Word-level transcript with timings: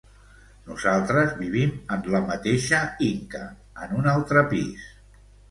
Nosaltres 0.69 1.35
vivim 1.41 1.75
en 1.97 2.07
la 2.15 2.23
mateixa 2.31 2.81
Inca, 3.09 3.43
en 3.85 3.95
un 4.01 4.11
altre 4.17 4.45
pis. 4.57 4.91